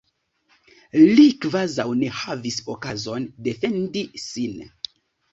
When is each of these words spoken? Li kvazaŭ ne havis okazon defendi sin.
Li 1.17 1.25
kvazaŭ 1.43 1.85
ne 1.99 2.09
havis 2.19 2.57
okazon 2.75 3.27
defendi 3.49 4.03
sin. 4.23 4.57